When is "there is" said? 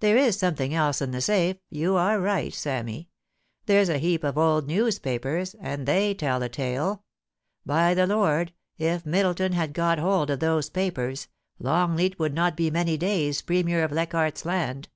0.00-0.38